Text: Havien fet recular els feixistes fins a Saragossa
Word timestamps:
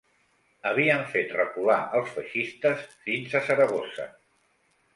Havien 0.69 1.03
fet 1.11 1.35
recular 1.41 1.77
els 1.99 2.09
feixistes 2.17 2.83
fins 3.07 3.39
a 3.41 3.45
Saragossa 3.51 4.09